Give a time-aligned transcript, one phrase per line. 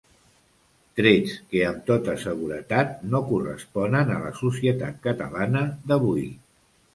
[0.99, 6.27] Trets que amb tota seguretat no corresponen a la societat catalana d'avui.